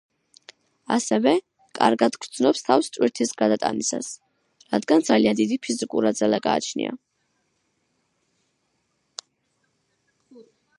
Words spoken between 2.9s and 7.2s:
ტვირთის გადატანისას, რადგან ძალიან დიდი ფიზიკური ძალა გააჩნია.